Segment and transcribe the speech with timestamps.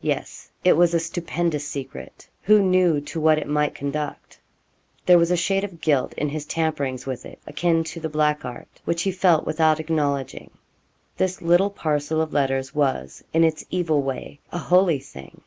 [0.00, 2.28] Yes, it was a stupendous secret.
[2.42, 4.40] Who knew to what it might conduct?
[5.06, 8.44] There was a shade of guilt in his tamperings with it, akin to the black
[8.44, 10.50] art, which he felt without acknowledging.
[11.18, 15.40] This little parcel of letters was, in its evil way, a holy thing.